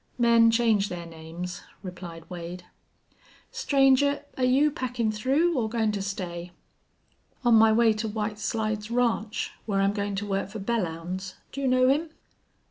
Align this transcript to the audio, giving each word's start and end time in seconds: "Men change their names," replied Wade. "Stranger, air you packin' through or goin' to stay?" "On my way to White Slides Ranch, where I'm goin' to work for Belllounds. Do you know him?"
"Men 0.17 0.49
change 0.49 0.89
their 0.89 1.05
names," 1.05 1.61
replied 1.83 2.27
Wade. 2.27 2.65
"Stranger, 3.51 4.23
air 4.35 4.45
you 4.45 4.71
packin' 4.71 5.11
through 5.11 5.55
or 5.55 5.69
goin' 5.69 5.91
to 5.91 6.01
stay?" 6.01 6.53
"On 7.45 7.53
my 7.53 7.71
way 7.71 7.93
to 7.93 8.07
White 8.07 8.39
Slides 8.39 8.89
Ranch, 8.89 9.51
where 9.67 9.79
I'm 9.79 9.93
goin' 9.93 10.15
to 10.15 10.25
work 10.25 10.49
for 10.49 10.59
Belllounds. 10.59 11.35
Do 11.51 11.61
you 11.61 11.67
know 11.67 11.87
him?" 11.87 12.09